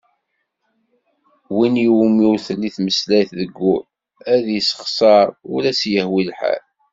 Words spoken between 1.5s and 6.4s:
Win iwumi ur telli tmeslayt deg wul, ad yessexser ur as-yehwi